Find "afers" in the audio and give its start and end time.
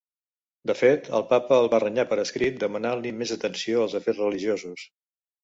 4.03-4.21